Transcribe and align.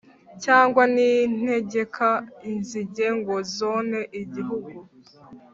cyangwa 0.43 0.83
nintegeka 0.93 2.09
inzige 2.49 3.07
ngo 3.17 3.35
zone 3.57 3.99
igihugu, 4.21 4.77